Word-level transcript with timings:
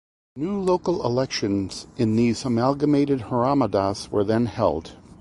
New 0.35 0.59
local 0.59 1.05
elections 1.05 1.85
in 1.95 2.15
these 2.15 2.43
amalgamated 2.43 3.19
hromadas 3.29 4.09
were 4.11 4.23
then 4.23 4.47
held. 4.47 4.93